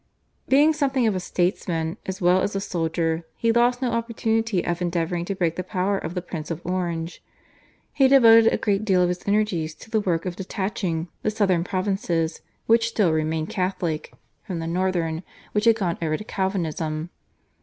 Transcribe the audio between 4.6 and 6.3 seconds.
of endeavouring to break the power of the